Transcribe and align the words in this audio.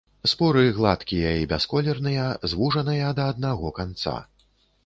Споры 0.29 0.63
гладкія 0.77 1.33
і 1.41 1.43
бясколерныя, 1.51 2.25
звужаныя 2.55 3.15
да 3.21 3.29
аднаго 3.35 3.67
канца. 3.79 4.17